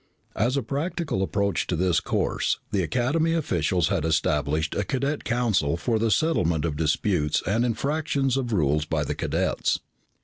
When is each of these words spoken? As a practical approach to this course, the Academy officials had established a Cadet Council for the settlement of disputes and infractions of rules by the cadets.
As 0.35 0.57
a 0.57 0.63
practical 0.63 1.21
approach 1.21 1.67
to 1.67 1.75
this 1.75 1.99
course, 1.99 2.57
the 2.71 2.81
Academy 2.81 3.33
officials 3.33 3.89
had 3.89 4.03
established 4.03 4.73
a 4.73 4.83
Cadet 4.83 5.23
Council 5.23 5.77
for 5.77 5.99
the 5.99 6.09
settlement 6.09 6.65
of 6.65 6.75
disputes 6.75 7.43
and 7.45 7.63
infractions 7.63 8.35
of 8.35 8.51
rules 8.51 8.83
by 8.85 9.03
the 9.03 9.13
cadets. 9.13 9.79